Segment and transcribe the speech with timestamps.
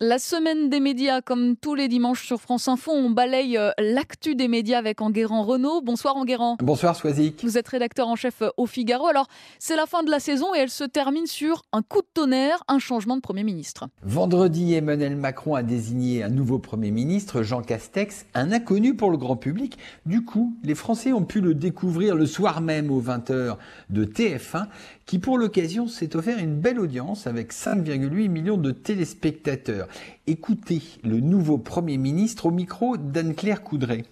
[0.00, 4.36] La semaine des médias, comme tous les dimanches sur France Info, on balaye euh, l'actu
[4.36, 5.80] des médias avec Enguerrand Renault.
[5.82, 6.56] Bonsoir Enguerrand.
[6.62, 7.42] Bonsoir Swazik.
[7.42, 9.08] Vous êtes rédacteur en chef euh, au Figaro.
[9.08, 9.26] Alors,
[9.58, 12.62] c'est la fin de la saison et elle se termine sur un coup de tonnerre,
[12.68, 13.88] un changement de Premier ministre.
[14.04, 19.16] Vendredi, Emmanuel Macron a désigné un nouveau Premier ministre, Jean Castex, un inconnu pour le
[19.16, 19.78] grand public.
[20.06, 23.56] Du coup, les Français ont pu le découvrir le soir même aux 20h
[23.90, 24.68] de TF1,
[25.06, 29.87] qui pour l'occasion s'est offert une belle audience avec 5,8 millions de téléspectateurs.
[30.26, 34.04] Écoutez le nouveau Premier ministre au micro d'Anne-Claire Coudray.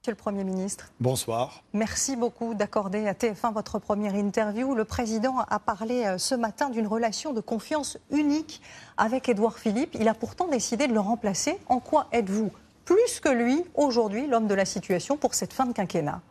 [0.00, 0.92] Monsieur le Premier ministre.
[1.00, 1.64] Bonsoir.
[1.72, 4.74] Merci beaucoup d'accorder à TF1 votre première interview.
[4.74, 8.62] Le président a parlé euh, ce matin d'une relation de confiance unique
[8.96, 9.96] avec Édouard Philippe.
[9.98, 11.58] Il a pourtant décidé de le remplacer.
[11.68, 12.50] En quoi êtes-vous
[12.84, 16.22] plus que lui aujourd'hui l'homme de la situation pour cette fin de quinquennat?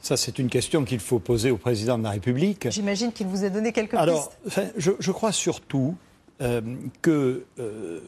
[0.00, 2.70] Ça, c'est une question qu'il faut poser au président de la République.
[2.70, 4.60] J'imagine qu'il vous a donné quelques Alors, pistes.
[4.76, 5.96] je, je, crois surtout
[6.40, 6.60] euh,
[7.00, 8.00] que euh,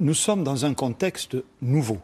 [0.00, 1.98] nous sommes dans un contexte nouveau.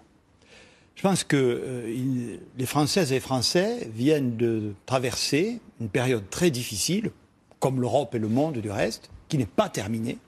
[0.96, 7.10] Je pense que euh, les Françaises et Français viennent de traverser une période très difficile,
[7.59, 10.18] comme l'Europe et le monde du reste, qui n'est pas terminée,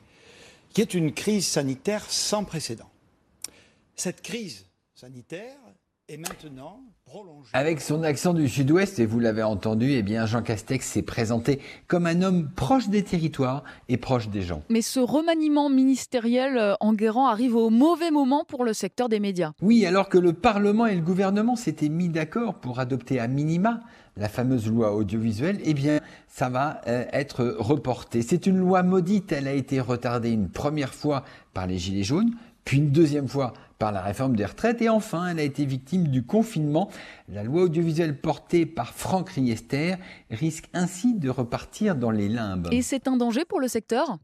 [0.73, 2.89] qui est une crise sanitaire sans précédent.
[3.97, 5.59] Cette crise sanitaire
[6.09, 6.81] est maintenant.
[7.53, 11.61] Avec son accent du sud-ouest, et vous l'avez entendu, eh bien Jean Castex s'est présenté
[11.87, 14.63] comme un homme proche des territoires et proche des gens.
[14.71, 19.21] Mais ce remaniement ministériel euh, en Guérant arrive au mauvais moment pour le secteur des
[19.21, 19.53] médias.
[19.61, 23.81] Oui, alors que le Parlement et le gouvernement s'étaient mis d'accord pour adopter à minima
[24.17, 28.23] la fameuse loi audiovisuelle, eh bien, ça va euh, être reporté.
[28.23, 29.33] C'est une loi maudite.
[29.33, 32.33] Elle a été retardée une première fois par les Gilets jaunes,
[32.65, 36.07] puis une deuxième fois par la réforme des retraites et enfin elle a été victime
[36.09, 36.89] du confinement.
[37.29, 39.97] La loi audiovisuelle portée par Franck Riester
[40.31, 42.69] risque ainsi de repartir dans les limbes.
[42.71, 44.19] Et c'est un danger pour le secteur?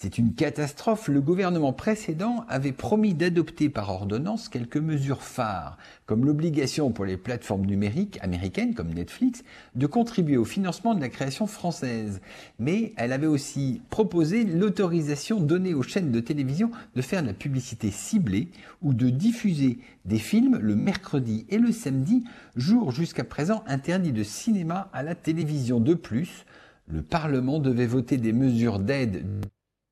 [0.00, 1.08] C'est une catastrophe.
[1.08, 7.16] Le gouvernement précédent avait promis d'adopter par ordonnance quelques mesures phares, comme l'obligation pour les
[7.16, 9.42] plateformes numériques américaines comme Netflix
[9.74, 12.20] de contribuer au financement de la création française.
[12.60, 17.34] Mais elle avait aussi proposé l'autorisation donnée aux chaînes de télévision de faire de la
[17.34, 18.50] publicité ciblée
[18.82, 22.22] ou de diffuser des films le mercredi et le samedi,
[22.54, 25.80] jour jusqu'à présent interdit de cinéma à la télévision.
[25.80, 26.46] De plus,
[26.86, 29.24] le Parlement devait voter des mesures d'aide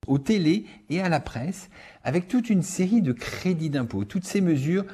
[0.07, 1.69] aux télés et à la presse,
[2.05, 4.05] avec toute une série de crédits d'impôt.
[4.05, 4.85] Toutes ces mesures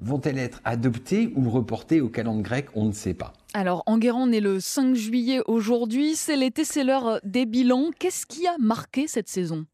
[0.00, 3.32] vont-elles être adoptées ou reportées au calendrier grec On ne sait pas.
[3.54, 7.90] Alors, Enguerrand est le 5 juillet aujourd'hui, c'est l'été, c'est l'heure des bilans.
[7.98, 9.66] Qu'est-ce qui a marqué cette saison?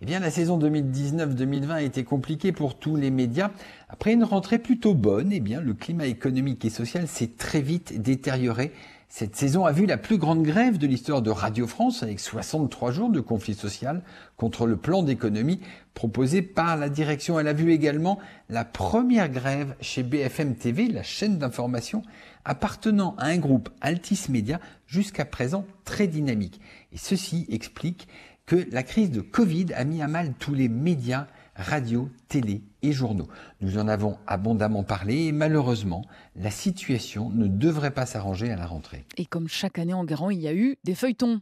[0.00, 3.50] Eh bien, la saison 2019-2020 a été compliquée pour tous les médias.
[3.88, 8.00] Après une rentrée plutôt bonne, eh bien, le climat économique et social s'est très vite
[8.00, 8.72] détérioré.
[9.10, 12.92] Cette saison a vu la plus grande grève de l'histoire de Radio France avec 63
[12.92, 14.02] jours de conflit social
[14.36, 15.60] contre le plan d'économie
[15.94, 17.40] proposé par la direction.
[17.40, 18.18] Elle a vu également
[18.50, 22.02] la première grève chez BFM TV, la chaîne d'information
[22.44, 26.60] appartenant à un groupe Altis Media jusqu'à présent très dynamique.
[26.92, 28.08] Et ceci explique
[28.44, 31.26] que la crise de Covid a mis à mal tous les médias
[31.58, 33.28] radio, télé et journaux.
[33.60, 36.04] Nous en avons abondamment parlé et malheureusement,
[36.36, 39.04] la situation ne devrait pas s'arranger à la rentrée.
[39.16, 41.40] Et comme chaque année en Garant, il y a eu des feuilletons.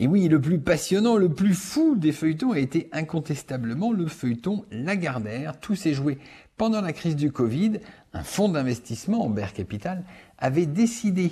[0.00, 4.64] Et oui, le plus passionnant, le plus fou des feuilletons a été incontestablement le feuilleton
[4.72, 5.60] Lagardère.
[5.60, 6.18] Tout s'est joué
[6.56, 7.78] pendant la crise du Covid.
[8.12, 10.04] Un fonds d'investissement, Amber Capital,
[10.38, 11.30] avait décidé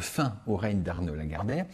[0.00, 1.66] fin au règne d'Arnaud Lagardère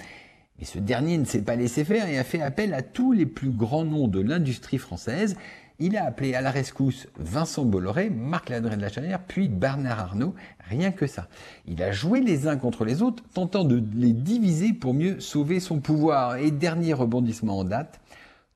[0.63, 3.27] et ce dernier ne s'est pas laissé faire et a fait appel à tous les
[3.27, 5.35] plus grands noms de l'industrie française.
[5.81, 9.99] Il a appelé à la rescousse Vincent Bolloré, Marc Ladré de la Chanière, puis Bernard
[9.99, 10.37] Arnault,
[10.71, 11.27] rien que ça.
[11.67, 15.59] Il a joué les uns contre les autres, tentant de les diviser pour mieux sauver
[15.59, 16.37] son pouvoir.
[16.37, 17.99] Et dernier rebondissement en date,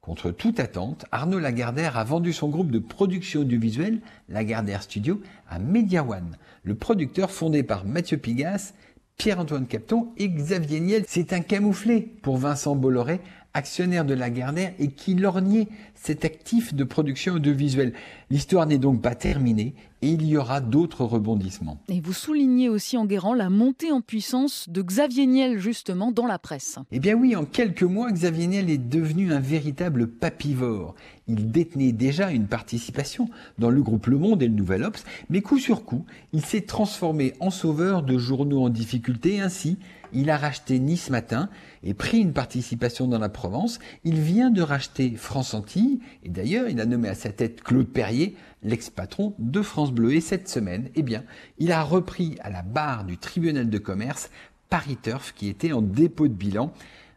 [0.00, 5.58] Contre toute attente, Arnaud Lagardère a vendu son groupe de production audiovisuelle, Lagardère Studio, à
[5.58, 8.72] Media One, le producteur fondé par Mathieu Pigas
[9.16, 11.04] Pierre-Antoine Capton et Xavier Niel.
[11.08, 13.20] C'est un camouflé pour Vincent Bolloré,
[13.56, 17.94] actionnaire de Lagardère et qui lorgnait cet actif de production audiovisuelle.
[18.30, 21.78] L'histoire n'est donc pas terminée et il y aura d'autres rebondissements.
[21.88, 26.26] Et vous soulignez aussi en guérant la montée en puissance de Xavier Niel justement dans
[26.26, 26.78] la presse.
[26.92, 30.94] Eh bien oui, en quelques mois, Xavier Niel est devenu un véritable papivore.
[31.26, 35.40] Il détenait déjà une participation dans le groupe Le Monde et le Nouvel Obs, mais
[35.40, 36.04] coup sur coup,
[36.34, 39.40] il s'est transformé en sauveur de journaux en difficulté.
[39.40, 39.78] Ainsi,
[40.12, 41.48] il a racheté Nice Matin
[41.82, 43.78] et pris une participation dans la Provence.
[44.04, 47.88] Il vient de racheter France Antilles et d'ailleurs, il a nommé à sa tête Claude
[47.88, 50.14] Perrier, l'ex-patron de France Bleu.
[50.14, 51.24] Et cette semaine, eh bien,
[51.58, 54.30] il a repris à la barre du tribunal de commerce
[54.68, 56.72] Paris Turf qui était en dépôt de bilan.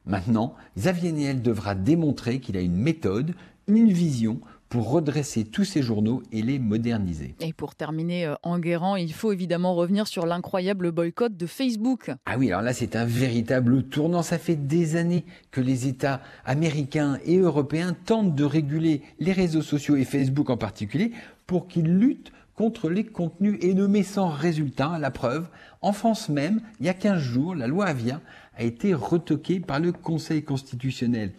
[0.06, 3.36] Maintenant, Xavier Niel devra démontrer qu'il a une méthode,
[3.68, 4.40] une vision
[4.70, 7.36] pour redresser tous ces journaux et les moderniser.
[7.40, 12.12] Et pour terminer, euh, Enguerrand, il faut évidemment revenir sur l'incroyable boycott de Facebook.
[12.26, 14.22] Ah oui, alors là c'est un véritable tournant.
[14.22, 19.64] Ça fait des années que les États américains et européens tentent de réguler les réseaux
[19.64, 21.12] sociaux et Facebook en particulier
[21.48, 24.98] pour qu'ils luttent contre les contenus haineux sans résultat.
[25.00, 25.48] La preuve,
[25.82, 28.22] en France même, il y a 15 jours, la loi Avia
[28.58, 31.32] a été retoquée par le Conseil constitutionnel.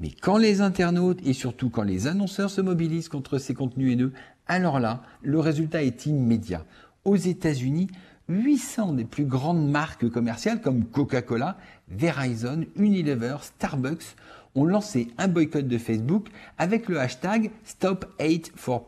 [0.00, 4.12] Mais quand les internautes et surtout quand les annonceurs se mobilisent contre ces contenus haineux,
[4.46, 6.64] alors là, le résultat est immédiat.
[7.04, 7.88] Aux États-Unis,
[8.28, 11.58] 800 des plus grandes marques commerciales comme Coca-Cola,
[11.88, 14.16] Verizon, Unilever, Starbucks
[14.54, 18.86] ont lancé un boycott de Facebook avec le hashtag Stop Hate for.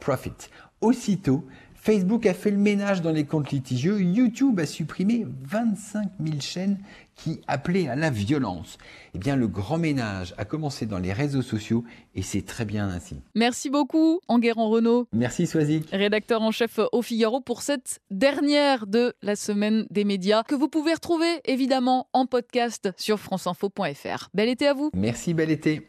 [0.81, 1.45] Aussitôt,
[1.87, 4.01] Facebook a fait le ménage dans les comptes litigieux.
[4.01, 6.79] YouTube a supprimé 25 000 chaînes
[7.15, 8.77] qui appelaient à la violence.
[9.15, 11.85] Eh bien, le grand ménage a commencé dans les réseaux sociaux
[12.17, 13.21] et c'est très bien ainsi.
[13.37, 15.07] Merci beaucoup, Enguerrand Renault.
[15.13, 15.89] Merci, Soisic.
[15.93, 20.67] Rédacteur en chef au Figaro pour cette dernière de la semaine des médias que vous
[20.67, 24.31] pouvez retrouver évidemment en podcast sur franceinfo.fr.
[24.35, 24.91] Bel été à vous.
[24.93, 25.89] Merci, bel été.